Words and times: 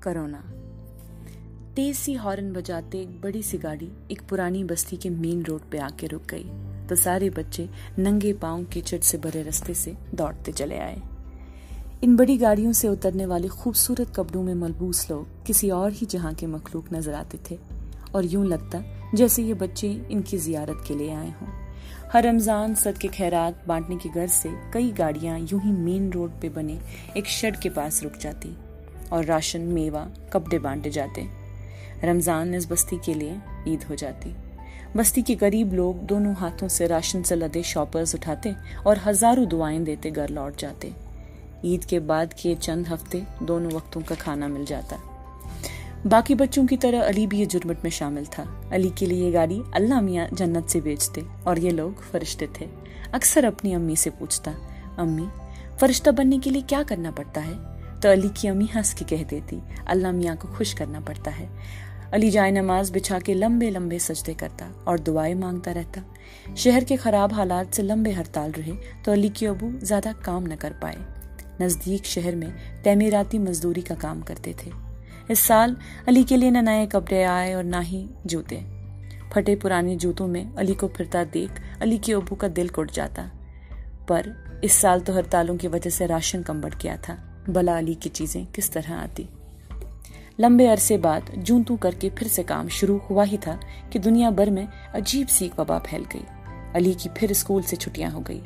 Corona. 0.00 0.40
تیز 1.74 1.98
سی 1.98 2.16
horn 2.16 2.52
بجاتے 2.52 2.98
ایک 2.98 3.08
بڑی 3.20 3.42
سی 3.42 3.62
گاڑی 3.62 3.88
ایک 4.08 4.22
پرانی 4.28 4.64
بستی 4.64 4.96
کے 4.96 5.10
مین 5.10 5.42
روڈ 5.48 5.60
پہ 5.70 5.78
آ 5.78 5.88
کے 5.96 6.08
رک 6.08 6.30
گئی۔ 6.30 6.50
تو 6.88 6.94
سارے 6.94 7.30
بچے 7.30 7.66
ننگے 7.98 8.32
پاؤں 8.40 8.62
کے 8.70 8.80
چٹ 8.80 9.04
سے 9.04 9.18
بھرے 9.18 9.44
رستے 9.44 9.74
سے 9.74 9.92
دوڑتے 10.10 10.52
چلے 10.52 10.78
آئے۔ 10.78 10.96
ان 12.00 12.16
بڑی 12.16 12.40
گاڑیوں 12.40 12.72
سے 12.72 12.88
اترنے 12.88 13.26
والے 13.26 13.48
خوبصورت 13.48 14.14
کپڑوں 14.14 14.42
میں 14.42 14.54
ملبوس 14.54 15.10
لوگ 15.10 15.24
کسی 15.44 15.70
اور 15.70 15.90
ہی 15.90 16.06
جہاں 16.08 16.32
کے 16.36 16.46
مخلوق 16.46 16.92
نظر 16.92 17.14
آتے 17.14 17.38
تھے۔ 17.42 17.56
اور 18.12 18.22
یوں 18.22 18.44
لگتا 18.44 18.78
جیسے 19.12 19.42
یہ 19.42 19.54
بچے 19.54 19.98
ان 20.08 20.22
کی 20.22 20.36
زیارت 20.36 20.86
کے 20.86 20.94
لیے 20.94 21.14
آئے 21.14 21.30
ہوں۔ 21.40 21.65
ہر 22.14 22.24
رمضان 22.30 22.74
صد 22.74 22.98
کے 22.98 23.08
خیرات 23.16 23.68
بانٹنے 23.68 23.96
کی 24.02 24.08
غرض 24.14 24.32
سے 24.32 24.48
کئی 24.70 24.92
گاڑیاں 24.98 25.38
یوں 25.38 25.60
ہی 25.64 25.70
مین 25.70 26.10
روڈ 26.14 26.30
پہ 26.40 26.48
بنے 26.48 26.76
ایک 27.14 27.26
شڈ 27.26 27.62
کے 27.62 27.68
پاس 27.68 28.02
رک 28.02 28.20
جاتی 28.20 28.54
اور 29.08 29.24
راشن، 29.24 29.60
میوہ، 29.60 30.30
کپڑے 30.30 30.58
بانٹے 30.58 30.90
جاتے۔ 30.90 31.24
رمضان 32.02 32.54
اس 32.54 32.66
بستی 32.68 32.96
کے 33.04 33.14
لیے 33.14 33.34
عید 33.66 33.84
ہو 33.90 33.94
جاتی۔ 33.94 34.32
بستی 34.94 35.22
کے 35.22 35.34
غریب 35.40 35.74
لوگ 35.74 35.94
دونوں 35.94 36.34
ہاتھوں 36.40 36.68
سے 36.68 36.88
راشن 36.88 37.22
سے 37.22 37.36
لدے 37.36 37.62
شاپرز 37.62 38.14
اٹھاتے 38.14 38.52
اور 38.82 38.96
ہزاروں 39.06 39.44
دعائیں 39.44 39.80
دیتے 39.80 40.10
گھر 40.16 40.28
لوٹ 40.28 40.56
جاتے۔ 40.56 40.90
عید 41.64 41.84
کے 41.84 42.00
بعد 42.00 42.26
کے 42.34 42.54
چند 42.60 42.84
ہفتے 42.92 43.20
دونوں 43.40 43.70
وقتوں 43.74 44.02
کا 44.06 44.14
کھانا 44.18 44.46
مل 44.46 44.64
جاتا۔ 44.66 44.96
باقی 46.10 46.34
بچوں 46.34 46.66
کی 46.66 46.76
طرح 46.76 47.08
علی 47.08 47.26
بھی 47.26 47.40
یہ 47.40 47.44
جرمٹ 47.44 47.76
میں 47.82 47.90
شامل 47.90 48.24
تھا۔ 48.24 48.44
علی 48.70 48.90
کے 48.94 49.06
لیے 49.06 49.28
یہ 49.28 49.34
گاڑی 49.34 49.62
اللہ 49.72 50.00
میاں 50.00 50.28
جنت 50.32 50.70
سے 50.70 50.80
بیچتے 50.80 51.20
اور 51.42 51.56
یہ 51.56 51.70
لوگ 51.70 51.90
فرشتے 52.10 52.46
تھے۔ 52.52 52.66
اکثر 53.12 53.44
اپنی 53.44 53.74
امی 53.74 53.94
سے 53.94 54.10
پوچھتا، 54.18 54.52
امی، 54.96 55.24
فرشتہ 55.80 56.10
بننے 56.10 56.38
کے 56.38 56.50
لیے 56.50 56.62
کیا 56.66 56.82
کرنا 56.86 57.10
پڑتا 57.10 57.46
ہے؟ 57.46 57.52
تو 58.00 58.12
علی 58.12 58.28
کی 58.34 58.48
امی 58.48 58.66
ہنس 58.74 58.94
کے 58.94 59.04
کہہ 59.08 59.24
دیتی، 59.30 59.60
اللہ 59.86 60.10
میاں 60.10 60.36
کو 60.40 60.48
خوش 60.48 60.74
کرنا 60.74 61.00
پڑتا 61.06 61.30
ہے۔ 61.40 61.46
علی 62.12 62.30
جائے 62.30 62.50
نماز 62.50 62.90
بچھا 62.92 63.18
کے 63.18 63.34
لمبے 63.34 63.70
لمبے 63.70 63.98
سجدے 63.98 64.34
کرتا 64.34 64.70
اور 64.84 64.98
دعائیں 64.98 65.34
مانگتا 65.34 65.74
رہتا۔ 65.74 66.00
شہر 66.56 66.82
کے 66.88 66.96
خراب 66.96 67.32
حالات 67.32 67.76
سے 67.76 67.82
لمبے 67.82 68.12
ہڑتال 68.12 68.50
رہے 68.56 68.72
تو 69.02 69.12
علی 69.12 69.28
کی 69.28 69.46
ابو 69.46 69.70
زیادہ 69.80 70.08
کام 70.22 70.42
نہ 70.42 70.54
کر 70.58 70.72
پائے۔ 70.80 70.96
نزدیک 71.60 72.04
شہر 72.04 72.34
میں 72.34 72.50
تعمیراتی 72.82 73.38
مزدوری 73.38 73.80
کا 73.80 73.94
کام 73.98 74.20
کرتے 74.20 74.52
تھے۔ 74.56 74.70
اس 75.28 75.38
سال 75.38 75.74
علی 76.06 76.22
کے 76.22 76.36
لیے 76.36 76.50
نہ 76.50 76.58
نئے 76.58 76.86
کپڑے 76.86 77.24
آئے 77.24 77.52
اور 77.52 77.64
نہ 77.64 77.76
ہی 77.86 78.06
جوتے۔ 78.24 78.60
پھٹے 79.30 79.56
پرانے 79.56 79.96
جوتوں 79.96 80.28
میں 80.28 80.44
علی 80.56 80.74
کو 80.74 80.88
پھرتا 80.88 81.22
دیکھ 81.34 81.60
علی 81.80 81.96
کی 81.96 82.14
ابو 82.14 82.34
کا 82.34 82.46
دل 82.56 82.66
کٹ 82.68 82.92
جاتا۔ 82.92 83.28
پر 84.06 84.22
اس 84.62 84.72
سال 84.72 85.00
تو 85.00 85.16
ہڑتالوں 85.16 85.56
کی 85.56 85.68
وجہ 85.68 85.90
سے 85.90 86.08
راشن 86.08 86.42
کم 86.42 86.60
بڑھ 86.60 86.74
گیا 86.84 86.96
تھا۔ 87.02 87.16
بلا 87.48 87.78
علی 87.78 87.94
کی 87.94 88.10
چیزیں 88.10 88.44
کس 88.52 88.70
طرح 88.70 88.92
آتی۔ 88.92 89.24
لمبے 90.38 90.68
عرصے 90.68 90.98
بعد 90.98 91.20
جونتو 91.36 91.76
کر 91.76 91.90
کے 91.98 92.08
پھر 92.14 92.28
سے 92.28 92.42
کام 92.42 92.68
شروع 92.68 92.98
ہوا 93.10 93.24
ہی 93.32 93.36
تھا 93.36 93.56
کہ 93.90 93.98
دنیا 93.98 94.30
بھر 94.30 94.50
میں 94.50 94.66
عجیب 94.92 95.30
سی 95.30 95.48
وبا 95.58 95.78
پھیل 95.78 96.02
گئی۔ 96.14 96.22
علی 96.74 96.92
کی 96.92 97.08
پھر 97.14 97.30
اسکول 97.30 97.62
سے 97.62 97.76
چھٹیاں 97.76 98.10
ہو 98.10 98.20
گئی۔ 98.28 98.40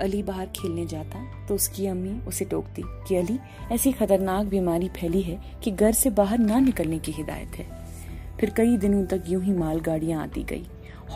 علی 0.00 0.22
باہر 0.22 0.44
کھیلنے 0.52 0.84
جاتا 0.88 1.18
تو 1.46 1.54
اس 1.54 1.68
کی 1.68 1.88
امی 1.88 2.18
اسے 2.26 2.44
ٹوکتی 2.44 2.82
کہ 3.08 3.20
علی، 3.20 3.36
ایسی 3.70 3.92
خطرناک 3.98 4.46
بیماری 4.46 4.88
پھیلی 4.94 5.26
ہے 5.26 5.36
کہ 5.60 5.70
گھر 5.78 5.92
سے 5.92 6.10
باہر 6.10 6.36
نہ 6.38 6.52
نکلنے 6.52 6.98
کی 7.02 7.12
ہدایت 7.18 7.60
ہے۔ 7.60 7.64
پھر 8.36 8.48
کئی 8.54 8.76
دنوں 8.76 9.06
تک 9.06 9.30
یوں 9.30 9.40
ہی 9.46 9.52
مال 9.52 9.78
گاڑیاں 9.86 10.20
آتی 10.20 10.44
گئی۔ 10.50 10.64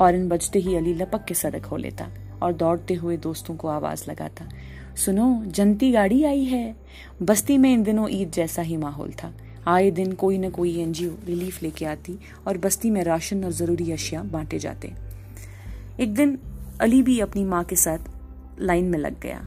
ہارن 0.00 0.28
بجتے 0.28 0.58
ہی 0.58 0.78
علی 0.78 0.94
لپک 0.94 1.28
کے 1.28 1.34
سڑک 1.34 1.66
ہو 1.70 1.76
لیتا 1.76 2.08
اور 2.38 2.52
دوڑتے 2.52 2.96
ہوئے 3.02 3.16
دوستوں 3.16 3.56
کو 3.56 3.68
آواز 3.68 4.08
لگاتا۔ 4.08 4.44
سنو، 4.96 5.42
جنتی 5.46 5.92
گاڑی 5.92 6.24
آئی 6.24 6.50
ہے۔ 6.50 6.72
بستی 7.20 7.58
میں 7.58 7.74
ان 7.74 7.86
دنوں 7.86 8.08
عید 8.08 8.34
جیسا 8.34 8.62
ہی 8.62 8.76
ماحول 8.76 9.10
تھا۔ 9.10 9.30
آئے 9.64 9.90
دن 9.90 10.12
کوئی 10.12 10.38
نہ 10.38 10.46
کوئی 10.52 10.74
این 10.74 10.92
جی 10.92 11.04
او 11.04 11.16
ریلیف 11.26 11.62
لے 11.62 11.70
کے 11.74 11.86
آتی 11.86 12.16
اور 12.44 12.54
بستی 12.60 12.90
میں 12.90 13.04
راشن 13.04 13.44
اور 13.44 13.52
ضروری 13.52 13.92
اشیاء 13.92 14.22
بانٹے 14.30 14.58
جاتے۔ 14.58 14.88
ایک 15.96 16.16
دن 16.16 16.36
علی 16.78 17.02
بھی 17.02 17.22
اپنی 17.22 17.44
ماں 17.44 17.62
کے 17.62 17.76
ساتھ 17.76 18.11
لائن 18.62 18.84
میں 18.84 18.98
لگ 18.98 19.22
گیا 19.22 19.40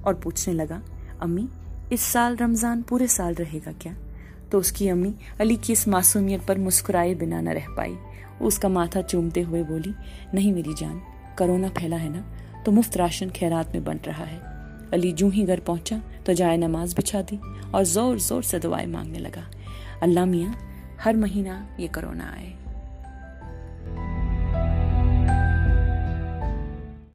اور 0.00 0.14
پوچھنے 0.14 0.54
لگا، 0.54 0.80
امی، 1.18 1.46
اس 1.90 2.00
سال 2.00 2.36
رمضان 2.40 2.82
پورے 2.82 3.06
سال 3.06 3.34
رہے 3.38 3.58
گا 3.66 3.70
کیا؟ 3.78 3.92
تو 4.50 4.58
اس 4.58 4.72
کی 4.72 4.90
امی 4.90 5.12
علی 5.38 5.56
کی 5.62 5.72
اس 5.72 5.88
معصومیت 5.88 6.40
پر 6.46 6.58
مسکرائے 6.58 7.14
بنا 7.14 7.40
نہ 7.40 7.50
رہ 7.50 7.76
پائی۔ 7.76 7.94
اس 8.40 8.58
کا 8.58 8.68
ماتھا 8.68 9.02
چومتے 9.02 9.44
ہوئے 9.44 9.62
بولی، 9.62 9.92
نہیں 10.32 10.52
میری 10.52 10.72
جان، 10.78 10.98
کرونا 11.34 11.68
پھیلا 11.74 12.00
ہے 12.02 12.08
نا، 12.08 12.20
تو 12.64 12.72
مفت 12.72 12.96
راشن 12.96 13.28
خیرات 13.38 13.72
میں 13.72 13.80
بن 13.80 13.96
رہا 14.06 14.30
ہے۔ 14.30 14.38
علی 14.92 15.12
جو 15.12 15.28
ہی 15.28 15.46
گھر 15.46 15.60
پہنچا 15.60 15.96
تو 16.24 16.32
جائے 16.32 16.56
نماز 16.56 16.94
بچھا 16.96 17.20
دی 17.30 17.36
اور 17.70 17.84
زور 17.84 18.16
زور 18.16 18.42
سے 18.42 18.58
دعائیں 18.58 18.88
مانگنے 18.88 19.18
لگا۔ 19.18 19.40
اللہ 20.00 20.24
میاں، 20.24 20.52
ہر 21.04 21.14
مہینہ 21.14 21.64
یہ 21.78 21.88
کرونا 21.92 22.24
آئے۔ 22.32 22.61